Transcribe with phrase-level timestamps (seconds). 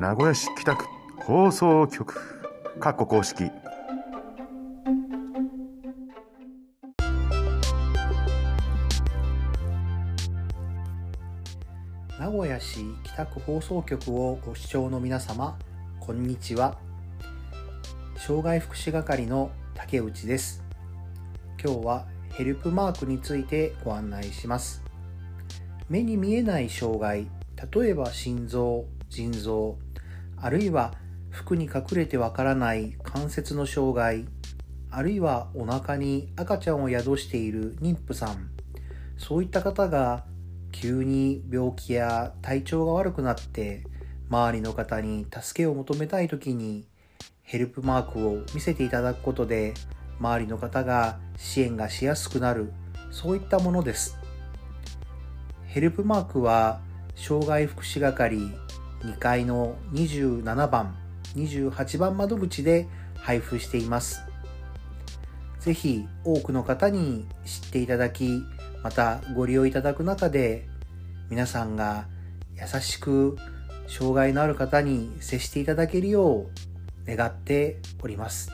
[0.00, 0.86] 名古屋市北区
[1.18, 2.14] 放送局。
[2.80, 3.50] かっこ公式。
[12.18, 15.58] 名古屋市北区放送局をご視聴の皆様
[16.00, 16.78] こんにちは。
[18.16, 20.64] 障害福祉係の竹内です。
[21.62, 24.82] 今日はヘルプマークについてご案内します。
[25.90, 27.26] 目に見えない障害
[27.70, 29.76] 例えば心臓腎臓
[30.40, 30.94] あるいは
[31.30, 34.26] 服に隠れてわからない関節の障害
[34.90, 38.50] あるいはお腹に赤ちゃんを宿している妊婦さん。
[39.16, 40.24] そういった方が
[40.72, 43.84] 急に病気や体調が悪くなって
[44.30, 46.86] 周りの方に助けを求めたい時に
[47.42, 49.74] ヘルプマークを見せていただくことで
[50.18, 52.72] 周りの方が支援がしやすくなる。
[53.10, 54.16] そういったものです。
[55.66, 56.80] ヘルプマークは
[57.14, 58.40] 障害福祉係
[59.02, 60.96] 2階の27番
[61.34, 64.22] 28番窓口で配布しています。
[65.60, 68.42] ぜひ多くの方に知っていただき
[68.82, 70.66] またご利用いただく中で
[71.28, 72.06] 皆さんが
[72.56, 73.36] 優しく
[73.86, 78.50] 障害のある方に接していただけるよう願っております。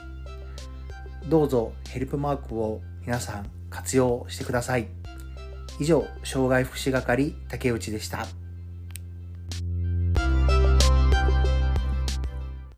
[1.28, 4.89] どうぞヘルプマークを皆さん活用してください。
[5.78, 8.27] 以上障害福祉係竹内でした。